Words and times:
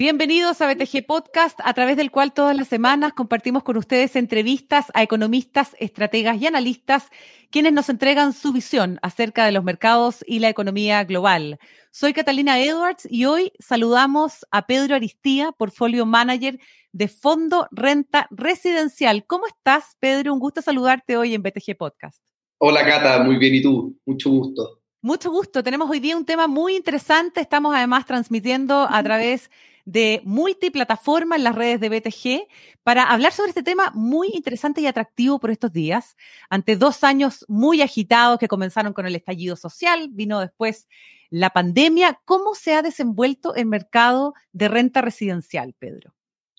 Bienvenidos 0.00 0.62
a 0.62 0.66
BTG 0.66 1.04
Podcast, 1.06 1.60
a 1.62 1.74
través 1.74 1.96
del 1.96 2.10
cual 2.10 2.32
todas 2.32 2.56
las 2.56 2.68
semanas 2.68 3.12
compartimos 3.12 3.62
con 3.62 3.76
ustedes 3.76 4.16
entrevistas 4.16 4.86
a 4.94 5.02
economistas, 5.02 5.76
estrategas 5.78 6.40
y 6.40 6.46
analistas, 6.46 7.10
quienes 7.50 7.74
nos 7.74 7.90
entregan 7.90 8.32
su 8.32 8.52
visión 8.52 8.98
acerca 9.02 9.44
de 9.44 9.52
los 9.52 9.62
mercados 9.62 10.24
y 10.26 10.38
la 10.38 10.48
economía 10.48 11.04
global. 11.04 11.58
Soy 11.90 12.14
Catalina 12.14 12.58
Edwards 12.58 13.06
y 13.10 13.26
hoy 13.26 13.52
saludamos 13.58 14.46
a 14.50 14.66
Pedro 14.66 14.94
Aristía, 14.94 15.52
Portfolio 15.52 16.06
Manager 16.06 16.58
de 16.92 17.08
Fondo 17.08 17.68
Renta 17.70 18.26
Residencial. 18.30 19.26
¿Cómo 19.26 19.46
estás, 19.46 19.96
Pedro? 20.00 20.32
Un 20.32 20.40
gusto 20.40 20.62
saludarte 20.62 21.18
hoy 21.18 21.34
en 21.34 21.42
BTG 21.42 21.76
Podcast. 21.76 22.29
Hola, 22.62 22.84
Cata, 22.84 23.22
muy 23.22 23.38
bien. 23.38 23.54
¿Y 23.54 23.62
tú? 23.62 23.98
Mucho 24.04 24.28
gusto. 24.28 24.82
Mucho 25.00 25.30
gusto. 25.30 25.62
Tenemos 25.62 25.88
hoy 25.88 25.98
día 25.98 26.14
un 26.14 26.26
tema 26.26 26.46
muy 26.46 26.76
interesante. 26.76 27.40
Estamos 27.40 27.74
además 27.74 28.04
transmitiendo 28.04 28.86
a 28.90 29.02
través 29.02 29.50
de 29.86 30.20
multiplataforma 30.24 31.36
en 31.36 31.44
las 31.44 31.54
redes 31.54 31.80
de 31.80 31.88
BTG 31.88 32.48
para 32.82 33.04
hablar 33.04 33.32
sobre 33.32 33.48
este 33.48 33.62
tema 33.62 33.90
muy 33.94 34.28
interesante 34.34 34.82
y 34.82 34.86
atractivo 34.86 35.40
por 35.40 35.50
estos 35.50 35.72
días. 35.72 36.18
Ante 36.50 36.76
dos 36.76 37.02
años 37.02 37.46
muy 37.48 37.80
agitados 37.80 38.38
que 38.38 38.46
comenzaron 38.46 38.92
con 38.92 39.06
el 39.06 39.16
estallido 39.16 39.56
social, 39.56 40.10
vino 40.10 40.38
después 40.38 40.86
la 41.30 41.48
pandemia. 41.48 42.20
¿Cómo 42.26 42.54
se 42.54 42.74
ha 42.74 42.82
desenvuelto 42.82 43.54
el 43.54 43.64
mercado 43.64 44.34
de 44.52 44.68
renta 44.68 45.00
residencial, 45.00 45.74
Pedro? 45.78 46.12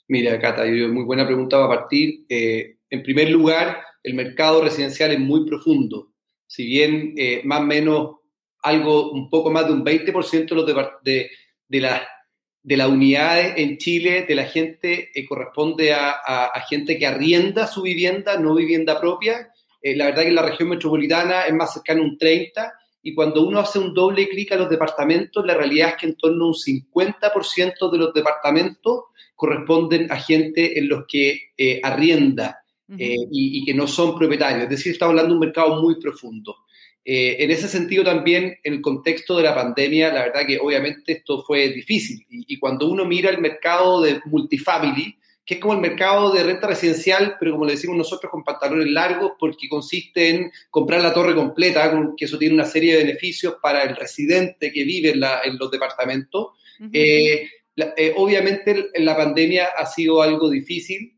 Mira, 0.08 0.40
Cata, 0.40 0.66
muy 0.66 1.04
buena 1.04 1.28
pregunta 1.28 1.58
para 1.58 1.82
partir. 1.82 2.26
Eh, 2.28 2.78
en 2.90 3.04
primer 3.04 3.30
lugar, 3.30 3.84
el 4.04 4.14
mercado 4.14 4.64
residencial 4.64 5.12
es 5.12 5.20
muy 5.20 5.46
profundo. 5.46 6.12
Si 6.48 6.66
bien 6.66 7.14
eh, 7.18 7.42
más 7.46 7.62
o 7.62 7.64
menos 7.64 8.16
algo, 8.62 9.12
un 9.12 9.30
poco 9.30 9.52
más 9.52 9.68
de 9.68 9.74
un 9.74 9.84
20% 9.84 10.66
de, 10.66 10.74
los 10.74 10.90
de, 11.04 11.32
de 11.68 11.82
las 11.82 12.02
de 12.64 12.78
la 12.78 12.88
unidad 12.88 13.58
en 13.58 13.78
Chile 13.78 14.26
de 14.28 14.36
la 14.36 14.46
gente 14.46 15.10
eh, 15.14 15.26
corresponde 15.26 15.94
a, 15.94 16.52
gente 16.70 16.98
que 16.98 17.08
arrienda 17.08 17.68
su 17.68 17.82
vivienda, 17.82 18.38
no 18.38 18.56
vivienda 18.56 19.00
propia. 19.00 19.52
Eh, 19.82 19.96
la 19.96 20.06
verdad 20.06 20.24
que 20.24 20.30
en 20.30 20.36
la 20.36 20.44
región 20.44 20.70
metropolitana 20.70 21.44
es 21.44 21.54
más 21.54 21.74
cercano 21.74 22.04
a 22.04 22.06
un 22.06 22.18
30 22.18 22.74
y 23.02 23.16
cuando 23.16 23.46
uno 23.46 23.60
hace 23.60 23.80
un 23.80 23.94
doble 23.94 24.30
clic 24.30 24.52
a 24.52 24.58
los 24.58 24.70
departamentos, 24.70 25.44
la 25.44 25.56
realidad 25.56 25.90
es 25.90 25.96
que 25.96 26.06
en 26.06 26.16
torno 26.16 26.46
a 26.46 26.48
un 26.50 26.54
50% 26.54 27.92
de 27.92 27.98
los 27.98 28.14
departamentos 28.14 29.06
corresponden 29.36 30.12
a 30.12 30.18
gente 30.18 30.78
en 30.78 30.88
los 30.88 31.06
que 31.08 31.50
eh, 31.58 31.82
arrienda 31.84 32.61
y, 32.98 33.60
y, 33.60 33.66
que 33.66 33.74
no 33.74 33.88
son 33.88 34.18
propietarios. 34.18 34.64
Es 34.64 34.70
decir, 34.70 34.94
estamos 34.94 35.12
hablando 35.12 35.30
de 35.30 35.34
un 35.36 35.46
mercado 35.46 35.82
muy 35.82 36.00
profundo. 36.00 36.56
Eh, 37.04 37.38
en 37.40 37.50
ese 37.50 37.68
sentido 37.68 38.04
también, 38.04 38.60
en 38.64 38.74
el 38.74 38.82
contexto 38.82 39.36
de 39.38 39.44
la 39.44 39.56
pandemia, 39.56 40.14
la 40.14 40.24
verdad 40.24 40.46
que 40.46 40.60
obviamente 40.60 41.14
esto 41.14 41.44
fue 41.44 41.70
difícil. 41.70 42.26
Y, 42.30 42.60
cuando 42.60 42.88
uno 42.88 43.06
mira 43.06 43.30
el 43.30 43.40
mercado 43.40 44.02
de 44.02 44.22
multifamily, 44.26 45.18
que 45.44 45.56
es 45.56 45.60
como 45.60 45.74
el 45.74 45.80
mercado 45.80 46.32
de 46.32 46.44
renta 46.44 46.68
residencial, 46.68 47.38
pero 47.40 47.54
como 47.54 47.66
le 47.66 47.72
decimos 47.72 47.98
nosotros, 47.98 48.32
con 48.32 48.44
pantalones 48.44 48.88
largos, 48.88 49.32
porque 49.40 49.68
consiste 49.68 50.30
en 50.30 50.52
comprar 50.70 51.02
la 51.02 51.14
torre 51.14 51.34
completa, 51.34 51.92
que 52.16 52.26
eso 52.26 52.38
tiene 52.38 52.54
una 52.54 52.66
serie 52.66 52.94
de 52.94 53.04
beneficios 53.04 53.56
para 53.62 53.82
el 53.82 53.96
residente 53.96 54.72
que 54.72 54.84
vive 54.84 55.10
en, 55.10 55.58
los 55.58 55.72
departamentos. 55.72 56.50
Eh, 56.94 57.50
eh, 57.76 58.14
obviamente 58.16 58.90
la 58.96 59.16
pandemia 59.16 59.70
ha 59.76 59.88
sido 59.88 60.22
algo 60.22 60.50
difícil, 60.52 61.16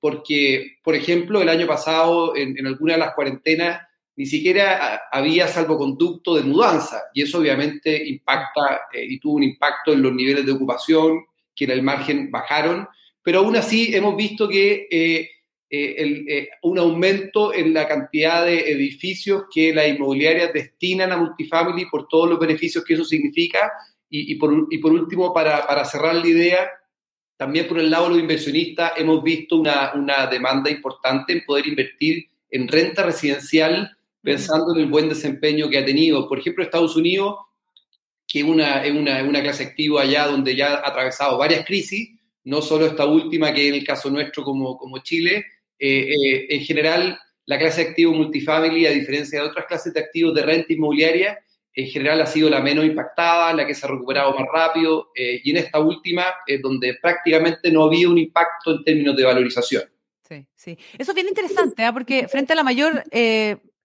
porque, 0.00 0.78
por 0.82 0.94
ejemplo, 0.94 1.40
el 1.40 1.48
año 1.48 1.66
pasado, 1.66 2.36
en, 2.36 2.58
en 2.58 2.66
alguna 2.66 2.94
de 2.94 3.00
las 3.00 3.14
cuarentenas, 3.14 3.80
ni 4.16 4.24
siquiera 4.24 5.02
había 5.12 5.46
salvoconducto 5.46 6.34
de 6.34 6.42
mudanza 6.42 7.02
y 7.12 7.22
eso 7.22 7.38
obviamente 7.38 8.08
impacta 8.08 8.80
eh, 8.92 9.04
y 9.08 9.20
tuvo 9.20 9.34
un 9.34 9.42
impacto 9.42 9.92
en 9.92 10.02
los 10.02 10.12
niveles 10.12 10.44
de 10.44 10.52
ocupación 10.52 11.26
que 11.54 11.66
en 11.66 11.70
el 11.70 11.82
margen 11.82 12.30
bajaron, 12.30 12.88
pero 13.22 13.40
aún 13.40 13.56
así 13.56 13.94
hemos 13.94 14.16
visto 14.16 14.48
que 14.48 14.88
eh, 14.90 15.28
eh, 15.68 16.48
un 16.62 16.78
aumento 16.78 17.52
en 17.52 17.74
la 17.74 17.86
cantidad 17.88 18.44
de 18.44 18.70
edificios 18.70 19.44
que 19.52 19.74
las 19.74 19.88
inmobiliarias 19.88 20.52
destinan 20.52 21.12
a 21.12 21.16
multifamily 21.16 21.86
por 21.86 22.08
todos 22.08 22.28
los 22.28 22.38
beneficios 22.38 22.84
que 22.84 22.94
eso 22.94 23.04
significa 23.04 23.72
y, 24.08 24.36
por, 24.36 24.52
último, 24.52 25.34
para, 25.34 25.66
para, 25.66 25.84
cerrar 25.84 26.14
la 26.14 26.26
idea, 26.26 26.70
también 27.36 27.66
por 27.66 27.78
el 27.78 27.90
lado 27.90 28.04
de 28.04 28.10
los 28.10 28.18
inversionistas 28.20 28.92
hemos 28.96 29.22
visto 29.22 29.56
una, 29.56 29.92
una 29.94 30.26
demanda 30.26 30.70
importante 30.70 31.32
en 31.32 31.44
poder 31.44 31.66
invertir 31.66 32.28
en 32.50 32.68
renta 32.68 33.02
residencial 33.02 33.96
pensando 34.22 34.74
en 34.74 34.80
el 34.80 34.86
buen 34.86 35.08
desempeño 35.08 35.68
que 35.68 35.78
ha 35.78 35.84
tenido. 35.84 36.28
Por 36.28 36.38
ejemplo, 36.38 36.64
Estados 36.64 36.96
Unidos, 36.96 37.36
que 38.26 38.40
es 38.40 38.44
una, 38.44 38.82
una, 38.90 39.22
una 39.22 39.42
clase 39.42 39.64
activa 39.64 40.02
allá 40.02 40.26
donde 40.26 40.56
ya 40.56 40.74
ha 40.74 40.88
atravesado 40.88 41.38
varias 41.38 41.64
crisis, 41.64 42.10
no 42.44 42.62
solo 42.62 42.86
esta 42.86 43.06
última, 43.06 43.52
que 43.52 43.68
en 43.68 43.74
el 43.74 43.84
caso 43.84 44.10
nuestro 44.10 44.42
como, 44.42 44.76
como 44.78 44.98
Chile, 44.98 45.44
eh, 45.78 46.08
eh, 46.08 46.46
en 46.48 46.60
general 46.62 47.18
la 47.44 47.58
clase 47.58 47.82
activo 47.82 48.12
multifamily, 48.12 48.86
a 48.86 48.90
diferencia 48.90 49.40
de 49.40 49.46
otras 49.46 49.66
clases 49.66 49.92
de 49.94 50.00
activos 50.00 50.34
de 50.34 50.42
renta 50.42 50.72
inmobiliaria, 50.72 51.38
en 51.76 51.86
general 51.86 52.20
ha 52.20 52.26
sido 52.26 52.50
la 52.50 52.60
menos 52.60 52.84
impactada, 52.84 53.52
la 53.52 53.66
que 53.66 53.74
se 53.74 53.86
ha 53.86 53.90
recuperado 53.90 54.34
más 54.34 54.48
rápido, 54.52 55.12
eh, 55.14 55.40
y 55.44 55.50
en 55.50 55.58
esta 55.58 55.78
última, 55.78 56.24
donde 56.62 56.94
prácticamente 57.00 57.70
no 57.70 57.84
había 57.84 58.08
un 58.08 58.18
impacto 58.18 58.72
en 58.72 58.82
términos 58.82 59.16
de 59.16 59.24
valorización. 59.24 59.84
Sí, 60.28 60.44
sí. 60.56 60.76
Eso 60.98 61.12
es 61.12 61.14
bien 61.14 61.28
interesante, 61.28 61.84
¿ah? 61.84 61.92
porque 61.92 62.26
frente 62.26 62.54
a 62.54 62.56
la 62.56 62.64
mayor 62.64 63.04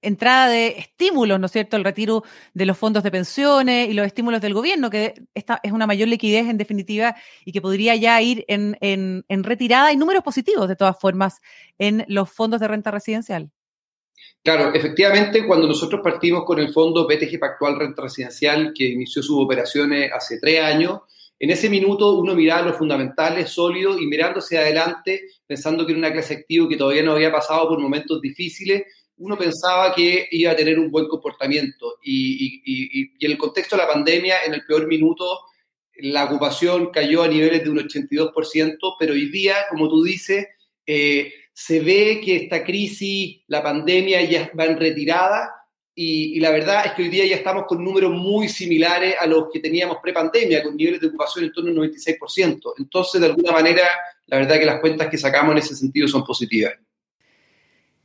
entrada 0.01 0.47
de 0.49 0.79
estímulos, 0.79 1.39
¿no 1.39 1.45
es 1.45 1.51
cierto?, 1.51 1.77
el 1.77 1.83
retiro 1.83 2.23
de 2.53 2.65
los 2.65 2.77
fondos 2.77 3.03
de 3.03 3.11
pensiones 3.11 3.89
y 3.89 3.93
los 3.93 4.05
estímulos 4.05 4.41
del 4.41 4.53
gobierno, 4.53 4.89
que 4.89 5.13
esta 5.33 5.59
es 5.63 5.71
una 5.71 5.87
mayor 5.87 6.07
liquidez 6.07 6.47
en 6.47 6.57
definitiva 6.57 7.15
y 7.45 7.51
que 7.51 7.61
podría 7.61 7.95
ya 7.95 8.21
ir 8.21 8.43
en, 8.47 8.77
en, 8.81 9.43
retirada 9.43 9.91
y 9.91 9.97
números 9.97 10.23
positivos 10.23 10.67
de 10.67 10.75
todas 10.75 10.97
formas 10.99 11.39
en 11.77 12.05
los 12.07 12.31
fondos 12.31 12.59
de 12.59 12.67
renta 12.67 12.91
residencial. 12.91 13.51
Claro, 14.43 14.73
efectivamente, 14.73 15.45
cuando 15.45 15.67
nosotros 15.67 16.01
partimos 16.03 16.45
con 16.45 16.57
el 16.59 16.73
fondo 16.73 17.05
BTG 17.07 17.39
Pactual 17.39 17.77
Renta 17.77 18.01
Residencial, 18.01 18.73
que 18.73 18.85
inició 18.85 19.21
sus 19.21 19.37
operaciones 19.39 20.11
hace 20.11 20.39
tres 20.39 20.61
años, 20.61 21.01
en 21.37 21.51
ese 21.51 21.69
minuto 21.69 22.17
uno 22.17 22.33
miraba 22.33 22.67
los 22.67 22.77
fundamentales 22.77 23.51
sólidos 23.51 24.01
y 24.01 24.07
mirándose 24.07 24.57
adelante, 24.57 25.27
pensando 25.45 25.85
que 25.85 25.91
era 25.91 25.99
una 25.99 26.11
clase 26.13 26.35
activa 26.35 26.67
que 26.67 26.77
todavía 26.77 27.03
no 27.03 27.13
había 27.13 27.31
pasado 27.31 27.67
por 27.67 27.79
momentos 27.79 28.19
difíciles, 28.19 28.83
uno 29.17 29.37
pensaba 29.37 29.93
que 29.93 30.27
iba 30.31 30.51
a 30.51 30.55
tener 30.55 30.79
un 30.79 30.89
buen 30.89 31.07
comportamiento. 31.07 31.99
Y, 32.03 33.13
en 33.19 33.31
el 33.31 33.37
contexto 33.37 33.75
de 33.75 33.83
la 33.83 33.87
pandemia, 33.87 34.43
en 34.45 34.55
el 34.55 34.65
peor 34.65 34.87
minuto, 34.87 35.41
la 35.97 36.25
ocupación 36.25 36.89
cayó 36.91 37.21
a 37.21 37.27
niveles 37.27 37.63
de 37.63 37.69
un 37.69 37.77
82%, 37.77 38.95
pero 38.99 39.13
hoy 39.13 39.29
día, 39.29 39.55
como 39.69 39.87
tú 39.87 40.03
dices, 40.03 40.47
eh, 40.87 41.31
se 41.65 41.79
ve 41.79 42.21
que 42.23 42.35
esta 42.37 42.63
crisis, 42.63 43.41
la 43.47 43.61
pandemia 43.61 44.23
ya 44.23 44.51
va 44.57 44.65
en 44.65 44.79
retirada 44.79 45.53
y, 45.93 46.39
la 46.39 46.49
verdad 46.49 46.87
es 46.87 46.93
que 46.93 47.03
hoy 47.03 47.09
día 47.09 47.25
ya 47.27 47.35
estamos 47.35 47.65
con 47.67 47.83
números 47.83 48.11
muy 48.11 48.49
similares 48.49 49.15
a 49.19 49.27
los 49.27 49.45
que 49.53 49.59
teníamos 49.59 49.97
pre-pandemia, 50.01 50.63
con 50.63 50.75
niveles 50.75 50.99
de 51.01 51.07
ocupación 51.07 51.45
en 51.45 51.51
torno 51.51 51.69
al 51.69 51.91
96%. 51.91 52.73
Entonces, 52.79 53.21
de 53.21 53.27
alguna 53.27 53.51
manera, 53.51 53.83
la 54.25 54.37
verdad 54.37 54.57
que 54.57 54.65
las 54.65 54.79
cuentas 54.79 55.07
que 55.09 55.19
sacamos 55.19 55.51
en 55.51 55.59
ese 55.59 55.75
sentido 55.75 56.07
son 56.07 56.23
positivas. 56.23 56.73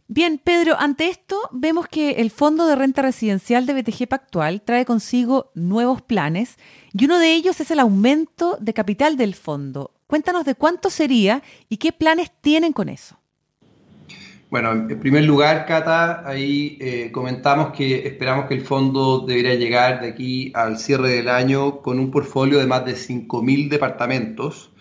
Bien, 0.07 0.37
Pedro, 0.37 0.77
ante 0.79 1.09
esto 1.09 1.49
vemos 1.51 1.89
que 1.89 2.11
el 2.11 2.31
Fondo 2.31 2.67
de 2.67 2.77
Renta 2.77 3.01
Residencial 3.01 3.65
de 3.65 3.81
BTG 3.81 4.07
Pactual 4.07 4.61
trae 4.63 4.85
consigo 4.85 5.51
nuevos 5.55 6.03
planes 6.03 6.57
y 6.93 7.07
uno 7.07 7.19
de 7.19 7.33
ellos 7.33 7.59
es 7.61 7.71
el 7.71 7.81
aumento 7.81 8.59
de 8.61 8.75
capital 8.75 9.17
del 9.17 9.35
fondo. 9.35 9.95
Cuéntanos 10.07 10.45
de 10.45 10.55
cuánto 10.55 10.91
sería 10.91 11.43
y 11.71 11.79
qué 11.79 11.93
planes 11.93 12.31
tienen 12.43 12.75
con 12.75 12.91
eso. 12.91 13.19
Bueno, 14.57 14.73
en 14.73 14.99
primer 15.01 15.25
lugar, 15.25 15.67
Cata, 15.67 16.27
ahí 16.27 16.79
eh, 16.81 17.11
comentamos 17.13 17.73
que 17.77 18.09
esperamos 18.09 18.47
que 18.47 18.55
el 18.55 18.63
fondo 18.63 19.21
debería 19.21 19.55
llegar 19.55 20.01
de 20.01 20.09
aquí 20.09 20.51
al 20.55 20.79
cierre 20.79 21.11
del 21.11 21.29
año 21.29 21.83
con 21.83 21.99
un 21.99 22.11
portfolio 22.11 22.59
de 22.59 22.67
más 22.67 22.87
de 22.87 22.95
5.000 22.95 23.69
departamentos. 23.69 24.73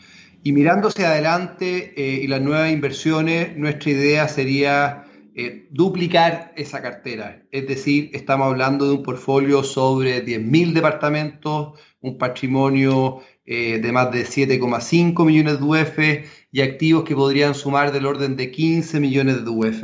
Y 0.44 0.54
mirándose 0.54 1.06
adelante 1.06 1.94
eh, 1.98 2.22
y 2.24 2.28
las 2.28 2.40
nuevas 2.40 2.72
inversiones, 2.72 3.58
nuestra 3.58 3.92
idea 3.92 4.30
sería 4.30 5.04
eh, 5.36 5.68
duplicar 5.72 6.54
esa 6.56 6.82
cartera. 6.82 7.44
Es 7.52 7.68
decir, 7.68 8.12
estamos 8.14 8.48
hablando 8.48 8.86
de 8.86 8.94
un 8.94 9.04
portfolio 9.04 9.62
sobre 9.62 10.26
10.000 10.26 10.72
departamentos, 10.72 11.78
un 12.00 12.18
patrimonio 12.18 13.20
eh, 13.46 13.80
de 13.80 13.92
más 13.92 14.12
de 14.12 14.26
7,5 14.26 15.26
millones 15.26 15.60
de 15.60 15.66
UF 15.66 16.00
y 16.52 16.62
activos 16.62 17.04
que 17.04 17.16
podrían 17.16 17.56
sumar 17.56 17.92
del 17.92 18.06
orden 18.06 18.36
de 18.36 18.52
15 18.52 19.00
millones 19.00 19.44
de 19.44 19.50
UF. 19.50 19.84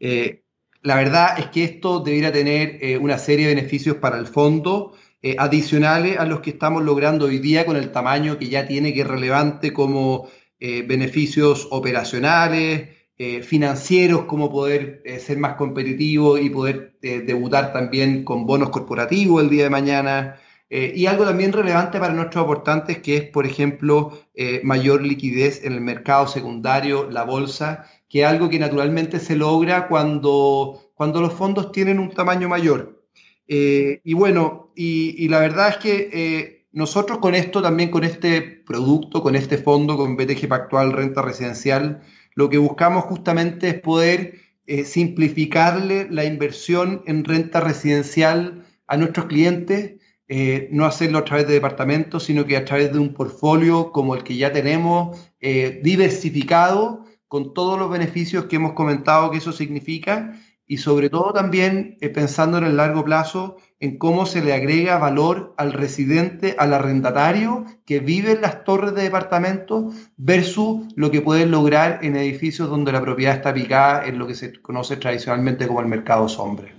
Eh, 0.00 0.42
la 0.82 0.96
verdad 0.96 1.38
es 1.38 1.46
que 1.46 1.64
esto 1.64 2.00
debería 2.00 2.32
tener 2.32 2.98
una 3.00 3.18
serie 3.18 3.48
de 3.48 3.54
beneficios 3.54 3.96
para 3.96 4.18
el 4.18 4.26
fondo, 4.26 4.92
adicionales 5.36 6.18
a 6.18 6.24
los 6.24 6.40
que 6.40 6.50
estamos 6.50 6.84
logrando 6.84 7.26
hoy 7.26 7.38
día 7.38 7.66
con 7.66 7.76
el 7.76 7.90
tamaño 7.90 8.38
que 8.38 8.48
ya 8.48 8.68
tiene, 8.68 8.94
que 8.94 9.00
es 9.00 9.06
relevante 9.06 9.72
como 9.72 10.28
beneficios 10.60 11.66
operacionales, 11.72 12.90
eh, 13.20 13.42
financieros, 13.42 14.26
como 14.26 14.48
poder 14.48 15.02
eh, 15.04 15.18
ser 15.18 15.38
más 15.38 15.56
competitivo 15.56 16.38
y 16.38 16.50
poder 16.50 16.96
eh, 17.02 17.18
debutar 17.18 17.72
también 17.72 18.22
con 18.22 18.46
bonos 18.46 18.70
corporativos 18.70 19.42
el 19.42 19.50
día 19.50 19.64
de 19.64 19.70
mañana. 19.70 20.36
Y 20.70 21.06
algo 21.06 21.24
también 21.24 21.52
relevante 21.52 21.98
para 21.98 22.12
nuestros 22.12 22.44
aportantes, 22.44 22.98
que 22.98 23.16
es, 23.16 23.22
por 23.24 23.46
ejemplo, 23.46 24.18
mayor 24.62 25.02
liquidez 25.02 25.64
en 25.64 25.72
el 25.72 25.80
mercado 25.80 26.28
secundario, 26.28 27.10
la 27.10 27.24
bolsa, 27.24 27.86
que 28.08 28.20
es 28.20 28.26
algo 28.26 28.50
que 28.50 28.58
naturalmente 28.58 29.18
se 29.18 29.34
logra 29.34 29.88
cuando, 29.88 30.92
cuando 30.94 31.22
los 31.22 31.32
fondos 31.32 31.72
tienen 31.72 31.98
un 31.98 32.10
tamaño 32.10 32.48
mayor. 32.50 33.02
y 33.46 34.12
bueno, 34.12 34.70
y, 34.74 35.26
la 35.28 35.40
verdad 35.40 35.68
es 35.70 35.76
que 35.78 36.58
nosotros 36.72 37.18
con 37.18 37.34
esto, 37.34 37.62
también 37.62 37.90
con 37.90 38.04
este 38.04 38.42
producto, 38.42 39.22
con 39.22 39.34
este 39.36 39.58
fondo, 39.58 39.96
con 39.96 40.16
BTG 40.16 40.48
Pactual 40.48 40.92
Renta 40.92 41.22
Residencial, 41.22 42.02
lo 42.34 42.48
que 42.48 42.58
buscamos 42.58 43.04
justamente 43.04 43.68
es 43.68 43.80
poder 43.80 44.34
eh, 44.66 44.84
simplificarle 44.84 46.06
la 46.08 46.24
inversión 46.24 47.02
en 47.06 47.24
renta 47.24 47.60
residencial 47.60 48.64
a 48.86 48.96
nuestros 48.96 49.26
clientes, 49.26 49.97
eh, 50.28 50.68
no 50.72 50.84
hacerlo 50.84 51.18
a 51.18 51.24
través 51.24 51.46
de 51.46 51.54
departamentos, 51.54 52.24
sino 52.24 52.44
que 52.44 52.56
a 52.56 52.64
través 52.64 52.92
de 52.92 52.98
un 52.98 53.14
portfolio 53.14 53.92
como 53.92 54.14
el 54.14 54.22
que 54.22 54.36
ya 54.36 54.52
tenemos, 54.52 55.30
eh, 55.40 55.80
diversificado, 55.82 57.04
con 57.28 57.54
todos 57.54 57.78
los 57.78 57.90
beneficios 57.90 58.46
que 58.46 58.56
hemos 58.56 58.72
comentado 58.72 59.30
que 59.30 59.38
eso 59.38 59.52
significa, 59.52 60.38
y 60.66 60.76
sobre 60.76 61.08
todo 61.08 61.32
también 61.32 61.96
pensando 62.14 62.58
en 62.58 62.64
el 62.64 62.76
largo 62.76 63.02
plazo, 63.02 63.56
en 63.80 63.96
cómo 63.96 64.26
se 64.26 64.42
le 64.42 64.52
agrega 64.52 64.98
valor 64.98 65.54
al 65.56 65.72
residente, 65.72 66.56
al 66.58 66.74
arrendatario 66.74 67.64
que 67.86 68.00
vive 68.00 68.32
en 68.32 68.42
las 68.42 68.64
torres 68.64 68.94
de 68.94 69.02
departamentos 69.02 69.94
versus 70.18 70.86
lo 70.94 71.10
que 71.10 71.22
pueden 71.22 71.50
lograr 71.50 72.00
en 72.02 72.16
edificios 72.16 72.68
donde 72.68 72.92
la 72.92 73.00
propiedad 73.00 73.36
está 73.36 73.54
picada 73.54 74.06
en 74.06 74.18
lo 74.18 74.26
que 74.26 74.34
se 74.34 74.60
conoce 74.60 74.98
tradicionalmente 74.98 75.66
como 75.66 75.80
el 75.80 75.86
mercado 75.86 76.28
sombra. 76.28 76.77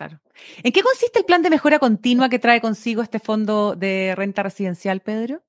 Claro. 0.00 0.18
¿En 0.62 0.72
qué 0.72 0.80
consiste 0.80 1.18
el 1.18 1.26
plan 1.26 1.42
de 1.42 1.50
mejora 1.50 1.78
continua 1.78 2.30
que 2.30 2.38
trae 2.38 2.62
consigo 2.62 3.02
este 3.02 3.18
fondo 3.18 3.74
de 3.76 4.14
renta 4.16 4.42
residencial, 4.42 5.02
Pedro? 5.02 5.42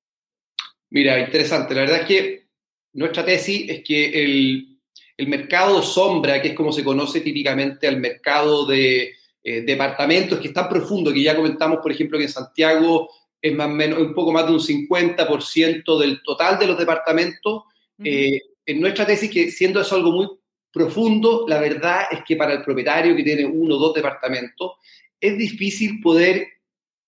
Mira, 0.90 1.18
interesante. 1.18 1.74
La 1.74 1.80
verdad 1.80 2.00
es 2.00 2.06
que 2.06 2.48
nuestra 2.92 3.24
tesis 3.24 3.70
es 3.70 3.82
que 3.82 4.22
el, 4.22 4.78
el 5.16 5.26
mercado 5.28 5.80
sombra, 5.80 6.42
que 6.42 6.48
es 6.48 6.54
como 6.54 6.70
se 6.70 6.84
conoce 6.84 7.22
típicamente 7.22 7.88
al 7.88 7.96
mercado 7.96 8.66
de 8.66 9.14
eh, 9.42 9.62
departamentos 9.62 10.38
que 10.38 10.48
están 10.48 10.68
profundos, 10.68 11.14
que 11.14 11.22
ya 11.22 11.34
comentamos, 11.34 11.78
por 11.78 11.90
ejemplo, 11.90 12.18
que 12.18 12.24
en 12.24 12.30
Santiago 12.30 13.08
es 13.40 13.54
más 13.54 13.70
menos, 13.70 14.00
un 14.00 14.12
poco 14.12 14.32
más 14.32 14.44
de 14.44 14.52
un 14.52 14.60
50% 14.60 15.98
del 15.98 16.22
total 16.22 16.58
de 16.58 16.66
los 16.66 16.78
departamentos. 16.78 17.62
Eh, 18.04 18.38
en 18.66 18.80
nuestra 18.82 19.06
tesis, 19.06 19.30
que 19.30 19.50
siendo 19.50 19.80
eso 19.80 19.94
algo 19.94 20.12
muy 20.12 20.28
profundo, 20.72 21.44
la 21.48 21.60
verdad 21.60 22.04
es 22.10 22.20
que 22.24 22.36
para 22.36 22.52
el 22.54 22.62
propietario 22.62 23.14
que 23.14 23.22
tiene 23.22 23.44
uno 23.44 23.76
o 23.76 23.78
dos 23.78 23.94
departamentos, 23.94 24.72
es 25.20 25.36
difícil 25.38 26.00
poder 26.00 26.48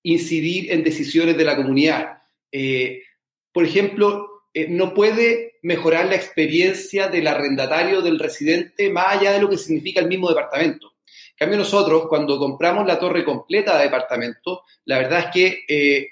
incidir 0.03 0.71
en 0.73 0.85
decisiones 0.85 1.37
de 1.37 1.45
la 1.45 1.57
comunidad. 1.57 2.19
Eh, 2.53 3.03
por 3.53 3.65
ejemplo, 3.65 4.45
no 4.69 4.95
puede 4.95 5.55
mejorar 5.63 6.07
la 6.07 6.15
experiencia 6.15 7.09
del 7.09 7.27
arrendatario, 7.27 8.03
del 8.03 8.19
residente, 8.19 8.91
más 8.91 9.17
allá 9.17 9.33
de 9.33 9.41
lo 9.41 9.49
que 9.49 9.59
significa 9.59 10.01
el 10.01 10.09
mismo 10.09 10.29
departamento 10.29 10.95
cambio, 11.37 11.59
nosotros, 11.59 12.07
cuando 12.09 12.39
compramos 12.39 12.87
la 12.87 12.99
torre 12.99 13.25
completa 13.25 13.77
de 13.77 13.85
departamento, 13.85 14.63
la 14.85 14.99
verdad 14.99 15.19
es 15.21 15.27
que 15.33 15.65
eh, 15.69 16.09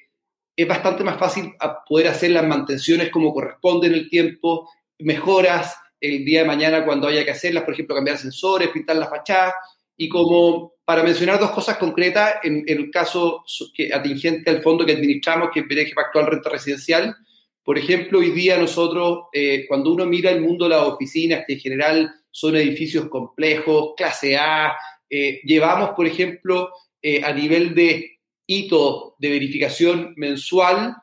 es 0.55 0.69
bastante 0.69 1.05
más 1.05 1.19
fácil 1.19 1.55
poder 1.89 2.09
hacer 2.09 2.31
las 2.31 2.45
mantenciones 2.45 3.11
como 3.11 3.33
corresponde 3.33 3.87
en 3.87 3.95
el 3.95 4.11
tiempo, 4.11 4.71
mejoras 4.99 5.77
el 6.03 6.25
día 6.25 6.41
de 6.41 6.47
mañana 6.47 6.85
cuando 6.85 7.07
haya 7.07 7.25
que 7.25 7.31
hacerlas, 7.31 7.63
por 7.63 7.75
ejemplo, 7.75 7.95
cambiar 7.95 8.19
sensores, 8.19 8.69
pintar 8.71 8.97
la 8.97 9.07
fachada, 9.07 9.55
y 9.97 10.09
como 10.09 10.75
para 10.85 11.05
mencionar 11.05 11.39
dos 11.39 11.53
cosas 11.53 11.79
concretas, 11.79 12.35
en, 12.43 12.65
el 12.67 12.91
caso 12.91 13.45
que, 13.75 13.95
atingente 13.95 14.51
al 14.51 14.63
fondo 14.63 14.85
que 14.85 14.93
administramos, 14.93 15.51
que 15.55 15.61
es 15.61 15.67
BDG 15.67 15.95
Pactual 15.95 16.27
Renta 16.27 16.51
Residencial, 16.51 17.15
por 17.63 17.79
ejemplo, 17.79 18.19
hoy 18.19 18.31
día 18.31 18.59
nosotros, 18.59 19.27
eh, 19.33 19.65
cuando 19.69 19.93
uno 19.93 20.05
mira 20.05 20.33
el 20.33 20.41
mundo 20.41 20.65
de 20.65 20.71
las 20.71 20.83
oficinas, 20.83 21.45
que 21.47 21.55
en 21.55 21.61
general 21.61 22.15
son 22.33 22.57
edificios 22.57 23.09
complejos, 23.09 23.93
clase 23.97 24.37
A, 24.37 24.75
eh, 25.09 25.41
llevamos, 25.45 25.91
por 25.91 26.07
ejemplo, 26.07 26.71
eh, 27.01 27.23
a 27.23 27.33
nivel 27.33 27.77
de 27.77 28.19
hito 28.47 29.15
de 29.19 29.31
verificación 29.31 30.15
mensual 30.17 30.97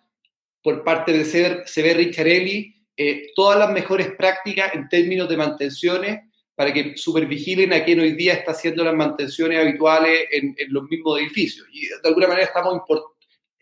por 0.61 0.83
parte 0.83 1.13
de 1.13 1.23
CB 1.23 1.93
Richarelli 1.93 2.75
eh, 3.01 3.31
todas 3.33 3.57
las 3.57 3.71
mejores 3.71 4.11
prácticas 4.17 4.73
en 4.73 4.89
términos 4.89 5.29
de 5.29 5.37
mantenciones 5.37 6.19
para 6.53 6.73
que 6.73 6.97
supervigilen 6.97 7.71
a 7.71 7.85
quien 7.85 8.01
hoy 8.01 8.11
día 8.13 8.33
está 8.33 8.51
haciendo 8.51 8.83
las 8.83 8.93
mantenciones 8.93 9.59
habituales 9.59 10.25
en, 10.31 10.53
los 10.67 10.83
mismos 10.89 11.19
edificios. 11.19 11.65
Y 11.71 11.87
de 11.87 11.95
alguna 12.03 12.27
manera 12.27 12.47
estamos 12.47 12.81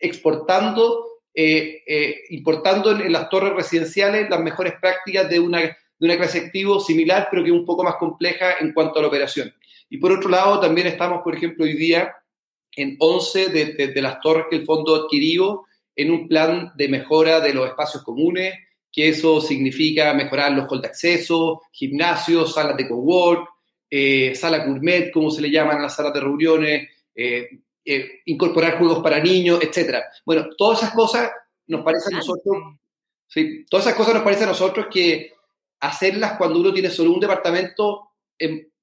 exportando, 0.00 1.06
importando 2.30 2.90
en, 2.90 3.12
las 3.12 3.28
torres 3.28 3.52
residenciales 3.52 4.28
las 4.28 4.40
mejores 4.40 4.74
prácticas 4.80 5.30
de 5.30 5.38
una, 5.38 5.60
de 5.60 5.76
una 6.00 6.16
clase 6.16 6.38
activo 6.40 6.80
similar, 6.80 7.28
pero 7.30 7.44
que 7.44 7.50
es 7.50 7.54
un 7.54 7.64
poco 7.64 7.84
más 7.84 7.94
compleja 7.94 8.54
en 8.58 8.72
cuanto 8.72 8.98
a 8.98 9.02
la 9.02 9.08
operación. 9.08 9.54
Y 9.88 9.98
por 9.98 10.12
otro 10.12 10.28
lado, 10.28 10.60
también 10.60 10.86
estamos, 10.86 11.22
por 11.22 11.36
ejemplo, 11.36 11.64
hoy 11.64 11.74
día 11.74 12.12
en 12.76 12.96
11 12.98 13.48
de, 13.48 14.02
las 14.02 14.20
torres 14.20 14.46
que 14.50 14.56
el 14.56 14.64
fondo 14.64 14.94
ha 14.94 14.98
adquirido 15.00 15.64
en 15.96 16.10
un 16.12 16.28
plan 16.28 16.72
de 16.76 16.88
mejora 16.88 17.40
de 17.40 17.52
los 17.52 17.66
espacios 17.66 18.02
comunes, 18.04 18.54
que 18.90 19.08
eso 19.08 19.40
significa 19.40 20.14
mejorar 20.14 20.52
los 20.52 20.66
hall 20.70 20.80
de 20.80 20.88
acceso, 20.88 21.62
gimnasios, 21.72 22.54
salas 22.54 22.76
de 22.76 22.88
cowork, 22.88 23.48
eh, 23.90 24.34
sala 24.34 24.64
gourmet, 24.64 25.10
como 25.10 25.30
se 25.30 25.42
le 25.42 25.50
llaman 25.50 25.78
a 25.78 25.82
las 25.82 25.96
salas 25.96 26.12
de 26.12 26.20
reuniones, 26.20 26.88
eh, 27.14 27.48
eh, 27.84 28.20
incorporar 28.26 28.78
juegos 28.78 29.02
para 29.02 29.20
niños, 29.20 29.60
etc. 29.62 30.02
Bueno, 30.24 30.48
todas 30.56 30.82
esas 30.82 30.94
cosas 30.94 31.30
nos 31.66 31.82
parecen 31.82 32.14
a 32.14 32.18
nosotros, 32.18 32.56
sí, 33.26 33.64
todas 33.68 33.86
esas 33.86 33.96
cosas 33.96 34.14
nos 34.14 34.22
parece 34.22 34.44
a 34.44 34.48
nosotros 34.48 34.86
que 34.90 35.32
hacerlas 35.80 36.36
cuando 36.36 36.60
uno 36.60 36.72
tiene 36.72 36.90
solo 36.90 37.12
un 37.12 37.20
departamento 37.20 38.10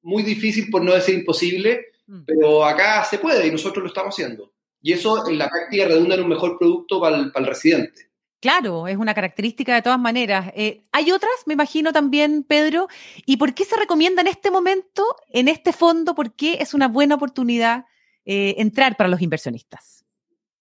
muy 0.01 0.23
difícil, 0.23 0.69
por 0.69 0.83
no 0.83 0.93
decir 0.93 1.15
imposible, 1.15 1.87
mm. 2.07 2.21
pero 2.25 2.63
acá 2.63 3.03
se 3.03 3.17
puede 3.17 3.47
y 3.47 3.51
nosotros 3.51 3.83
lo 3.83 3.87
estamos 3.87 4.13
haciendo. 4.13 4.53
Y 4.81 4.93
eso 4.93 5.27
en 5.27 5.39
la 5.39 5.49
práctica 5.49 5.85
redunda 5.85 6.13
en 6.13 6.21
un 6.21 6.29
mejor 6.29 6.59
producto 6.59 7.01
para 7.01 7.17
el, 7.17 7.45
residente. 7.45 8.11
Claro, 8.45 8.87
es 8.87 8.97
una 8.97 9.15
característica 9.15 9.73
de 9.73 9.81
todas 9.81 9.97
maneras. 9.97 10.51
Eh, 10.55 10.83
hay 10.91 11.11
otras, 11.11 11.31
me 11.47 11.55
imagino 11.55 11.91
también, 11.91 12.43
Pedro. 12.43 12.87
¿Y 13.25 13.37
por 13.37 13.55
qué 13.55 13.65
se 13.65 13.75
recomienda 13.75 14.21
en 14.21 14.27
este 14.27 14.51
momento, 14.51 15.03
en 15.31 15.47
este 15.47 15.73
fondo, 15.73 16.13
por 16.13 16.35
qué 16.35 16.59
es 16.59 16.75
una 16.75 16.87
buena 16.87 17.15
oportunidad 17.15 17.85
eh, 18.23 18.53
entrar 18.59 18.97
para 18.97 19.09
los 19.09 19.19
inversionistas? 19.23 20.05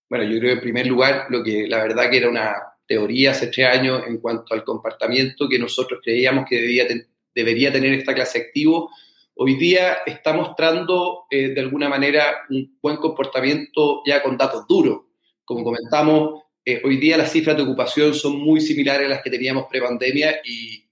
Bueno, 0.08 0.24
yo 0.24 0.38
creo 0.38 0.52
que 0.52 0.52
en 0.52 0.60
primer 0.60 0.86
lugar, 0.86 1.26
lo 1.28 1.44
que 1.44 1.68
la 1.68 1.82
verdad 1.82 2.08
que 2.08 2.16
era 2.16 2.30
una 2.30 2.54
teoría 2.88 3.32
hace 3.32 3.48
tres 3.48 3.66
años 3.66 4.00
en 4.06 4.16
cuanto 4.16 4.54
al 4.54 4.64
comportamiento 4.64 5.46
que 5.46 5.58
nosotros 5.58 6.00
creíamos 6.02 6.46
que 6.48 6.62
debía 6.62 6.86
debería 7.34 7.70
tener 7.70 7.92
esta 7.92 8.14
clase 8.14 8.38
activo, 8.38 8.88
hoy 9.34 9.56
día 9.56 9.98
está 10.06 10.32
mostrando 10.32 11.26
eh, 11.28 11.48
de 11.50 11.60
alguna 11.60 11.90
manera 11.90 12.46
un 12.48 12.78
buen 12.80 12.96
comportamiento 12.96 14.00
ya 14.06 14.22
con 14.22 14.38
datos 14.38 14.66
duros. 14.66 15.02
Como 15.44 15.62
comentamos, 15.62 16.43
eh, 16.64 16.80
hoy 16.84 16.96
día 16.96 17.16
las 17.16 17.32
cifras 17.32 17.56
de 17.56 17.62
ocupación 17.62 18.14
son 18.14 18.38
muy 18.38 18.60
similares 18.60 19.06
a 19.06 19.10
las 19.10 19.22
que 19.22 19.30
teníamos 19.30 19.66
pre-pandemia 19.68 20.40
y, 20.44 20.84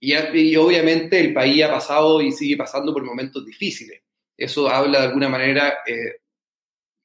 y, 0.00 0.56
obviamente 0.56 1.20
el 1.20 1.32
país 1.34 1.62
ha 1.62 1.70
pasado 1.70 2.20
y 2.22 2.32
sigue 2.32 2.56
pasando 2.56 2.92
por 2.92 3.04
momentos 3.04 3.44
difíciles. 3.44 4.02
Eso 4.36 4.68
habla 4.68 5.00
de 5.00 5.06
alguna 5.06 5.28
manera 5.28 5.78
eh, 5.86 6.20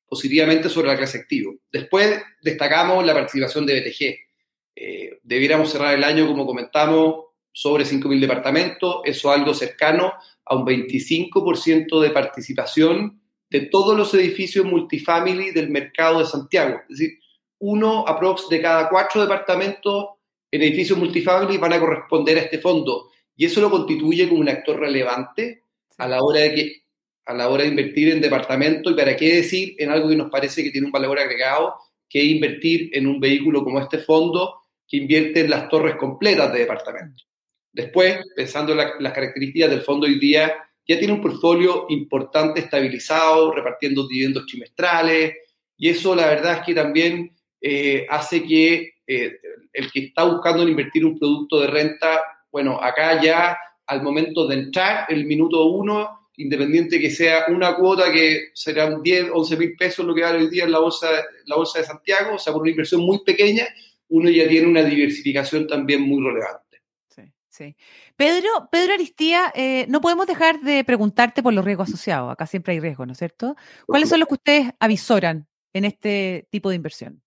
positivamente 0.08 0.70
sobre 0.70 0.88
la 0.88 0.98
clase 0.98 1.20
activo. 1.20 1.56
Después 1.72 2.22
destacamos 2.42 3.06
la 3.06 3.14
participación 3.14 3.66
de 3.66 3.80
BTG. 3.80 5.20
debiéramos 5.24 5.72
cerrar 5.72 5.94
el 5.94 6.04
año, 6.04 6.26
como 6.28 6.46
comentamos, 6.46 7.26
sobre 7.52 7.84
5.000 7.84 8.20
departamentos, 8.22 9.02
eso 9.04 9.32
es 9.34 9.40
algo 9.40 9.54
cercano 9.54 10.14
a 10.46 10.56
un 10.56 10.66
25% 10.66 12.00
de 12.02 12.10
participación 12.12 13.22
de 13.50 13.62
todos 13.62 13.98
los 13.98 14.14
edificios 14.14 14.66
multifamily 14.66 15.52
del 15.52 15.70
mercado 15.70 16.20
de 16.20 16.26
Santiago. 16.26 16.80
Es 16.90 16.98
decir, 16.98 17.20
uno 17.60 18.08
aprox 18.08 18.50
de 18.50 18.62
cada 18.62 18.90
cuatro 18.90 19.22
departamentos 19.22 20.08
en 20.52 20.62
edificios 20.62 20.98
multifamily 20.98 21.58
van 21.58 21.74
a 21.74 21.80
corresponder 21.80 22.38
a 22.38 22.42
este 22.42 22.60
fondo. 22.60 23.10
Y 23.36 23.46
eso 23.46 23.62
lo 23.62 23.70
constituye 23.70 24.28
como 24.28 24.42
un 24.42 24.50
actor 24.50 24.80
relevante 24.80 25.64
a 25.98 26.08
la 26.08 26.22
hora 26.22 26.42
de 26.42 26.56
que 26.56 26.82
a 27.26 27.34
la 27.34 27.48
hora 27.50 27.64
de 27.64 27.70
invertir 27.70 28.10
en 28.10 28.22
departamento 28.22 28.90
y 28.90 28.96
para 28.96 29.16
qué 29.16 29.36
decir 29.36 29.76
en 29.78 29.92
algo 29.92 30.10
que 30.10 30.16
nos 30.16 30.32
parece 30.32 30.64
que 30.64 30.72
tiene 30.72 30.88
un 30.88 30.92
valor 30.92 31.20
agregado, 31.20 31.76
que 32.10 32.24
invertir 32.24 32.90
en 32.94 33.06
un 33.06 33.20
vehículo 33.20 33.64
como 33.64 33.80
este 33.80 34.00
fondo 34.00 34.62
que 34.88 34.98
invierte 34.98 35.42
en 35.42 35.52
las 35.52 35.70
torres 35.70 35.96
completas 35.96 36.52
de 36.52 36.60
departamento. 36.60 37.24
Después, 37.72 38.18
pensando 38.36 38.72
en 38.72 39.04
las 39.04 39.14
características 39.14 39.70
del 39.70 39.82
fondo 39.82 40.08
hoy 40.08 40.18
día, 40.18 40.56
ya 40.88 40.98
tiene 40.98 41.14
un 41.14 41.22
portfolio 41.22 41.86
importante 41.90 42.62
estabilizado, 42.62 43.52
repartiendo 43.52 44.08
dividendos 44.08 44.48
trimestrales, 44.48 45.36
y 45.78 45.90
eso 45.90 46.16
la 46.16 46.26
verdad 46.26 46.58
es 46.58 46.66
que 46.66 46.74
también 46.74 47.32
eh, 47.62 48.06
hace 48.10 48.44
que 48.44 48.94
eh, 49.06 49.40
el 49.74 49.92
que 49.92 50.06
está 50.06 50.24
buscando 50.24 50.68
invertir 50.68 51.06
un 51.06 51.18
producto 51.18 51.60
de 51.62 51.68
renta, 51.68 52.22
bueno, 52.52 52.82
acá 52.82 53.22
ya 53.22 53.58
al 53.88 54.04
momento 54.04 54.48
de 54.48 54.56
entrar, 54.56 55.06
el 55.10 55.26
minuto 55.26 55.66
uno, 55.66 56.30
independiente 56.38 57.00
que 57.00 57.10
sea 57.10 57.46
una 57.50 57.76
cuota 57.76 58.12
que 58.12 58.50
serán 58.54 59.02
10, 59.02 59.30
11 59.34 59.58
mil 59.58 59.76
pesos 59.76 60.06
lo 60.06 60.16
que 60.16 60.22
vale 60.22 60.40
hoy 60.40 60.50
día 60.50 60.64
en 60.64 60.72
la 60.72 60.80
bolsa, 60.80 61.10
la 61.46 61.56
bolsa 61.56 61.80
de 61.80 61.86
Santiago, 61.86 62.36
o 62.36 62.40
sea, 62.40 62.54
por 62.54 62.62
una 62.62 62.72
inversión 62.72 63.02
muy 63.02 63.24
pequeña, 63.26 63.68
uno 64.10 64.30
ya 64.30 64.48
tiene 64.48 64.68
una 64.68 64.84
diversificación 64.84 65.68
también 65.68 66.02
muy 66.02 66.24
relevante. 66.24 66.82
Sí, 67.10 67.24
sí. 67.50 67.76
Pedro, 68.16 68.70
Pedro 68.72 68.94
Aristía, 68.94 69.52
eh, 69.56 69.86
no 69.90 70.02
podemos 70.02 70.28
dejar 70.28 70.62
de 70.62 70.84
preguntarte 70.84 71.44
por 71.44 71.54
los 71.54 71.66
riesgos 71.66 71.90
asociados. 71.90 72.32
Acá 72.32 72.46
siempre 72.46 72.74
hay 72.74 72.80
riesgos, 72.80 73.08
¿no 73.08 73.14
es 73.14 73.20
cierto? 73.20 73.56
¿Cuáles 73.86 74.10
son 74.10 74.20
los 74.20 74.28
que 74.28 74.36
ustedes 74.36 74.72
avisoran 74.80 75.48
en 75.74 75.86
este 75.86 76.48
tipo 76.52 76.70
de 76.70 76.76
inversión? 76.76 77.22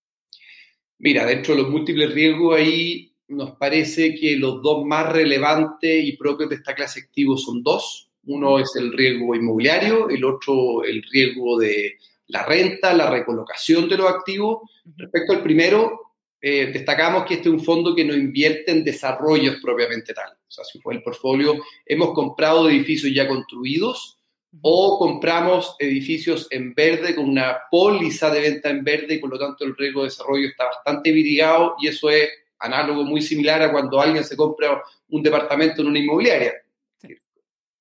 Mira, 1.03 1.25
dentro 1.25 1.53
de 1.53 1.63
los 1.63 1.69
múltiples 1.69 2.13
riesgos 2.13 2.57
ahí 2.57 3.13
nos 3.27 3.57
parece 3.57 4.15
que 4.15 4.37
los 4.37 4.61
dos 4.61 4.85
más 4.85 5.11
relevantes 5.11 6.01
y 6.01 6.15
propios 6.15 6.49
de 6.49 6.55
esta 6.55 6.73
clase 6.73 7.01
activo 7.01 7.35
son 7.35 7.61
dos. 7.61 8.09
Uno 8.23 8.57
es 8.57 8.73
el 8.77 8.93
riesgo 8.93 9.35
inmobiliario, 9.35 10.09
el 10.09 10.23
otro 10.23 10.85
el 10.85 11.03
riesgo 11.11 11.59
de 11.59 11.97
la 12.27 12.45
renta, 12.45 12.93
la 12.93 13.09
recolocación 13.09 13.89
de 13.89 13.97
los 13.97 14.09
activos. 14.09 14.61
Respecto 14.95 15.33
al 15.33 15.43
primero, 15.43 16.13
eh, 16.39 16.67
destacamos 16.67 17.25
que 17.25 17.33
este 17.33 17.49
es 17.49 17.53
un 17.53 17.65
fondo 17.65 17.93
que 17.93 18.05
no 18.05 18.13
invierte 18.13 18.71
en 18.71 18.85
desarrollos 18.85 19.57
propiamente 19.61 20.13
tal. 20.13 20.31
O 20.31 20.51
sea, 20.51 20.63
si 20.63 20.79
fue 20.79 20.93
el 20.93 21.03
portfolio, 21.03 21.61
hemos 21.85 22.13
comprado 22.13 22.69
edificios 22.69 23.13
ya 23.13 23.27
construidos 23.27 24.22
o 24.61 24.99
compramos 24.99 25.75
edificios 25.79 26.47
en 26.51 26.73
verde 26.73 27.15
con 27.15 27.29
una 27.29 27.57
póliza 27.71 28.29
de 28.29 28.41
venta 28.41 28.69
en 28.69 28.83
verde 28.83 29.15
y 29.15 29.19
por 29.19 29.31
lo 29.31 29.39
tanto 29.39 29.65
el 29.65 29.75
riesgo 29.75 30.01
de 30.01 30.09
desarrollo 30.09 30.47
está 30.47 30.65
bastante 30.65 31.11
mitigado 31.11 31.75
y 31.81 31.87
eso 31.87 32.09
es 32.09 32.29
análogo 32.59 33.03
muy 33.03 33.21
similar 33.21 33.61
a 33.61 33.71
cuando 33.71 33.99
alguien 33.99 34.23
se 34.23 34.37
compra 34.37 34.81
un 35.09 35.21
departamento 35.21 35.81
en 35.81 35.87
una 35.87 35.99
inmobiliaria. 35.99 36.53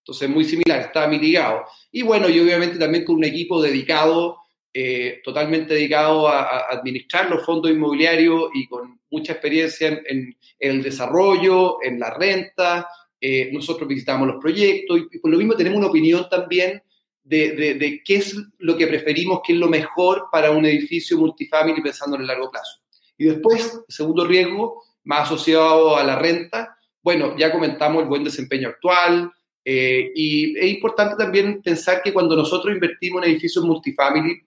Entonces, 0.03 0.29
muy 0.29 0.45
similar, 0.45 0.81
está 0.81 1.07
mitigado. 1.07 1.65
Y 1.93 2.03
bueno, 2.03 2.29
y 2.29 2.41
obviamente 2.41 2.77
también 2.77 3.05
con 3.05 3.17
un 3.17 3.25
equipo 3.25 3.63
dedicado, 3.63 4.39
eh, 4.75 5.21
totalmente 5.23 5.75
dedicado 5.75 6.27
a, 6.27 6.67
administrar 6.71 7.31
los 7.31 7.45
fondos 7.47 7.71
inmobiliarios 7.71 8.51
y 8.53 8.67
con 8.67 9.01
mucha 9.11 9.35
experiencia 9.35 10.03
en, 10.07 10.37
el 10.59 10.83
desarrollo, 10.83 11.81
en 11.83 12.01
la 12.01 12.11
renta. 12.11 12.89
Eh, 13.25 13.51
nosotros 13.53 13.89
visitamos 13.89 14.27
los 14.27 14.41
proyectos 14.43 14.99
y, 14.99 15.19
por 15.21 15.31
lo 15.31 15.39
mismo 15.39 15.55
tenemos 15.55 15.79
una 15.79 15.87
opinión 15.87 16.27
también 16.29 16.83
de, 17.23 17.53
de, 17.53 18.03
qué 18.05 18.17
es 18.17 18.37
lo 18.59 18.77
que 18.77 18.89
preferimos, 18.89 19.43
qué 19.47 19.53
es 19.53 19.59
lo 19.61 19.69
mejor 19.69 20.25
para 20.33 20.51
un 20.51 20.67
edificio 20.67 21.17
multifamily 21.17 21.81
pensando 21.81 22.17
en 22.17 22.23
el 22.23 22.27
largo 22.27 22.51
plazo. 22.51 22.81
Y 23.17 23.27
después, 23.27 23.81
segundo 23.87 24.27
riesgo, 24.27 24.83
más 25.05 25.29
asociado 25.29 25.97
a 25.97 26.03
la 26.03 26.19
renta, 26.19 26.77
bueno, 27.01 27.37
ya 27.39 27.53
comentamos 27.53 28.03
el 28.03 28.09
buen 28.09 28.25
desempeño 28.25 28.71
actual, 28.71 29.31
eh, 29.65 30.11
y 30.15 30.59
es 30.59 30.73
importante 30.73 31.15
también 31.17 31.63
pensar 31.63 32.03
que 32.03 32.13
cuando 32.13 32.35
nosotros 32.35 32.75
invertimos 32.75 33.23
en 33.23 33.31
edificios 33.31 33.65
multifamily, 33.65 34.41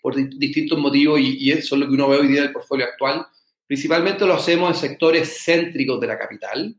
por 0.00 0.14
distintos 0.14 0.78
motivos, 0.78 1.20
y, 1.20 1.50
eso 1.50 1.74
es 1.74 1.80
lo 1.80 1.88
que 1.88 1.94
uno 1.94 2.08
ve 2.08 2.18
hoy 2.18 2.28
día 2.28 2.42
del 2.42 2.52
portfolio 2.52 2.86
actual, 2.86 3.26
principalmente 3.66 4.24
lo 4.24 4.34
hacemos 4.34 4.70
en 4.70 4.88
sectores 4.88 5.42
céntricos 5.44 6.00
de 6.00 6.06
la 6.06 6.18
capital, 6.18 6.76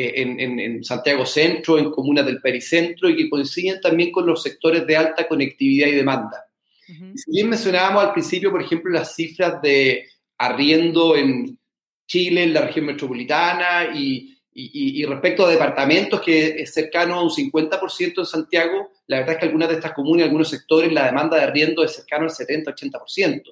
eh, 0.00 0.22
en, 0.22 0.84
Santiago 0.84 1.26
Centro, 1.26 1.76
en 1.76 1.90
comunas 1.90 2.24
del 2.24 2.40
pericentro, 2.40 3.08
y 3.08 3.16
que 3.16 3.28
coinciden 3.28 3.80
también 3.80 4.12
con 4.12 4.24
los 4.24 4.40
sectores 4.40 4.86
de 4.86 4.96
alta 4.96 5.26
conectividad 5.26 5.88
y 5.88 5.96
demanda. 5.96 6.44
Si 6.86 7.32
bien 7.32 7.48
mencionábamos 7.48 8.04
al 8.04 8.12
principio, 8.12 8.52
por 8.52 8.62
ejemplo, 8.62 8.92
las 8.92 9.16
cifras 9.16 9.60
de 9.60 10.06
arriendo 10.38 11.16
en 11.16 11.58
Chile, 12.06 12.44
en 12.44 12.54
la 12.54 12.60
región 12.60 12.86
metropolitana, 12.86 13.92
y, 13.92 14.36
respecto 15.04 15.46
a 15.46 15.50
departamentos, 15.50 16.20
que 16.20 16.62
es 16.62 16.72
cercano 16.72 17.16
a 17.16 17.22
un 17.24 17.30
50% 17.30 18.18
en 18.18 18.24
Santiago, 18.24 18.92
la 19.08 19.18
verdad 19.18 19.34
es 19.34 19.40
que 19.40 19.46
algunas 19.46 19.68
de 19.68 19.74
estas 19.74 19.94
comunas, 19.94 20.26
algunos 20.26 20.48
sectores, 20.48 20.92
la 20.92 21.06
demanda 21.06 21.38
de 21.38 21.42
arriendo 21.42 21.82
es 21.82 21.96
cercano 21.96 22.26
al 22.26 22.30
70-80%. 22.30 23.42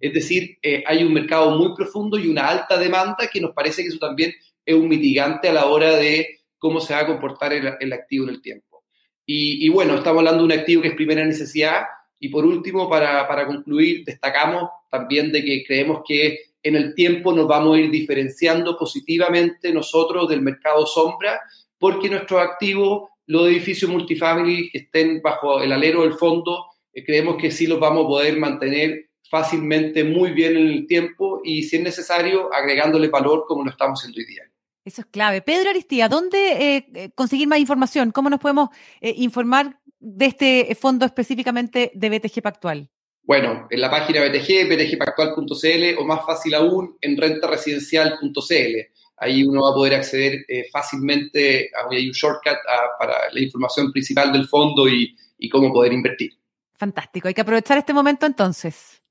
Es 0.00 0.12
decir, 0.12 0.56
eh, 0.62 0.84
hay 0.86 1.02
un 1.02 1.12
mercado 1.12 1.50
muy 1.58 1.74
profundo 1.74 2.16
y 2.16 2.28
una 2.28 2.46
alta 2.46 2.78
demanda 2.78 3.28
que 3.32 3.40
nos 3.40 3.52
parece 3.52 3.82
que 3.82 3.88
eso 3.88 3.98
también 3.98 4.32
es 4.66 4.74
un 4.74 4.88
mitigante 4.88 5.48
a 5.48 5.52
la 5.52 5.66
hora 5.66 5.96
de 5.96 6.40
cómo 6.58 6.80
se 6.80 6.92
va 6.92 7.00
a 7.00 7.06
comportar 7.06 7.52
el, 7.52 7.92
activo 7.92 8.24
en 8.24 8.34
el 8.34 8.42
tiempo. 8.42 8.84
Y, 9.24 9.68
bueno, 9.70 9.94
estamos 9.94 10.18
hablando 10.18 10.40
de 10.40 10.54
un 10.54 10.60
activo 10.60 10.82
que 10.82 10.88
es 10.88 10.94
primera 10.94 11.24
necesidad. 11.24 11.84
Y 12.18 12.28
por 12.28 12.44
último, 12.44 12.88
para, 12.88 13.26
para 13.26 13.46
concluir, 13.46 14.04
destacamos 14.04 14.68
también 14.90 15.32
de 15.32 15.44
que 15.44 15.64
creemos 15.66 16.02
que 16.06 16.38
en 16.62 16.76
el 16.76 16.94
tiempo 16.94 17.32
nos 17.32 17.46
vamos 17.46 17.76
a 17.76 17.80
ir 17.80 17.90
diferenciando 17.90 18.76
positivamente 18.76 19.72
nosotros 19.72 20.28
del 20.28 20.42
mercado 20.42 20.86
sombra, 20.86 21.40
porque 21.78 22.08
nuestros 22.08 22.40
activos, 22.40 23.10
los 23.26 23.48
edificios 23.48 23.90
multifamily 23.90 24.70
que 24.70 24.78
estén 24.78 25.20
bajo 25.22 25.60
el 25.60 25.72
alero 25.72 26.02
del 26.02 26.14
fondo, 26.14 26.66
eh, 26.92 27.04
creemos 27.04 27.36
que 27.36 27.50
sí 27.50 27.66
los 27.66 27.78
vamos 27.78 28.04
a 28.04 28.08
poder 28.08 28.36
mantener 28.38 29.10
fácilmente 29.28 30.04
muy 30.04 30.32
bien 30.32 30.56
en 30.56 30.68
el 30.68 30.86
tiempo 30.86 31.40
y 31.44 31.64
si 31.64 31.76
es 31.76 31.82
necesario 31.82 32.52
agregándole 32.52 33.08
valor 33.08 33.44
como 33.46 33.64
lo 33.64 33.70
estamos 33.70 34.00
haciendo 34.00 34.18
hoy 34.18 34.26
día. 34.26 34.42
Eso 34.86 35.02
es 35.02 35.06
clave. 35.08 35.42
Pedro 35.42 35.68
Aristía, 35.68 36.08
¿dónde 36.08 36.76
eh, 36.76 36.86
eh, 36.94 37.10
conseguir 37.14 37.46
más 37.46 37.58
información? 37.58 38.10
¿Cómo 38.10 38.30
nos 38.30 38.40
podemos 38.40 38.70
informar 39.02 39.78
de 40.00 40.26
este 40.26 40.74
fondo 40.80 41.04
específicamente 41.04 41.92
de 41.94 42.08
BTG 42.08 42.40
Pactual? 42.40 42.88
Bueno, 43.26 43.66
en 43.70 43.80
la 43.80 43.90
página 43.90 44.20
BTG, 44.20 44.68
btgpactual.cl 44.68 45.98
o 45.98 46.04
más 46.04 46.24
fácil 46.24 46.54
aún, 46.54 46.96
en 47.00 47.16
rentaresidencial.cl. 47.16 48.76
Ahí 49.16 49.42
uno 49.42 49.62
va 49.62 49.70
a 49.70 49.74
poder 49.74 49.94
acceder 49.94 50.44
eh, 50.46 50.66
fácilmente, 50.70 51.70
hay 51.90 52.06
un 52.06 52.12
shortcut 52.12 52.58
para 52.98 53.32
la 53.32 53.40
información 53.40 53.90
principal 53.90 54.32
del 54.32 54.46
fondo 54.46 54.88
y, 54.88 55.16
cómo 55.50 55.72
poder 55.72 55.92
invertir. 55.92 56.32
Fantástico, 56.74 57.26
hay 57.26 57.34
que 57.34 57.40
aprovechar 57.40 57.78
este 57.78 57.92
momento 57.92 58.26
entonces. 58.26 59.02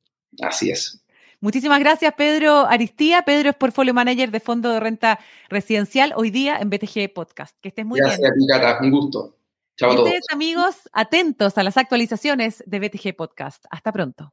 Así 0.42 0.70
es. 0.70 1.04
Muchísimas 1.42 1.80
gracias, 1.80 2.14
Pedro 2.16 2.66
Aristía. 2.66 3.24
Pedro 3.24 3.50
es 3.50 3.56
Portfolio 3.56 3.94
Manager 3.94 4.32
de 4.32 4.40
Fondo 4.40 4.70
de 4.72 4.80
Renta 4.80 5.20
Residencial, 5.50 6.14
hoy 6.16 6.32
día 6.32 6.58
en 6.60 6.70
BTG 6.70 7.14
Podcast. 7.14 7.58
Que 7.62 7.70
estés 7.70 7.86
muy 7.86 8.00
bien. 8.00 8.20
Gracias 8.20 8.32
Cata. 8.50 8.80
Un 8.82 8.92
gusto. 8.92 9.36
Chao 9.78 9.92
a 9.92 9.96
todos. 9.96 10.08
Ustedes, 10.08 10.26
amigos, 10.32 10.90
atentos 10.94 11.58
a 11.58 11.64
las 11.64 11.78
actualizaciones 11.78 12.64
de 12.66 12.80
BTG 12.80 13.16
Podcast. 13.16 13.66
Hasta 13.70 13.92
pronto. 13.92 14.32